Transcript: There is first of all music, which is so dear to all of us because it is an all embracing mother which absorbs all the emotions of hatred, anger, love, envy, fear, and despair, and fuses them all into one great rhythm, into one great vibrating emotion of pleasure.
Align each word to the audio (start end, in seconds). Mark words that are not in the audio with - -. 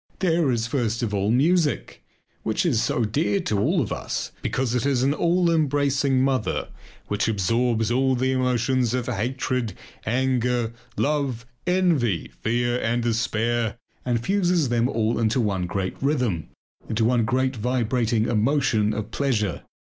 There 0.17 0.49
is 0.49 0.65
first 0.65 1.03
of 1.03 1.13
all 1.13 1.29
music, 1.29 2.03
which 2.41 2.65
is 2.65 2.81
so 2.81 3.05
dear 3.05 3.39
to 3.41 3.59
all 3.59 3.81
of 3.81 3.93
us 3.93 4.31
because 4.41 4.73
it 4.73 4.83
is 4.83 5.03
an 5.03 5.13
all 5.13 5.51
embracing 5.51 6.23
mother 6.23 6.69
which 7.05 7.27
absorbs 7.27 7.91
all 7.91 8.15
the 8.15 8.31
emotions 8.31 8.95
of 8.95 9.05
hatred, 9.05 9.73
anger, 10.03 10.73
love, 10.97 11.45
envy, 11.67 12.31
fear, 12.41 12.79
and 12.81 13.03
despair, 13.03 13.77
and 14.03 14.25
fuses 14.25 14.69
them 14.69 14.89
all 14.89 15.19
into 15.19 15.39
one 15.39 15.67
great 15.67 15.97
rhythm, 16.01 16.49
into 16.89 17.05
one 17.05 17.23
great 17.23 17.55
vibrating 17.55 18.27
emotion 18.27 18.95
of 18.95 19.11
pleasure. 19.11 19.61